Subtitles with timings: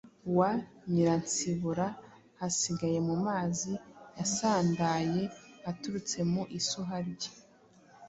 [0.37, 0.51] wa
[0.91, 1.85] Nyiransibura
[2.39, 3.71] hasigara mu mazi
[4.17, 5.21] yasandaye
[5.69, 7.31] aturutse mu isuha rye,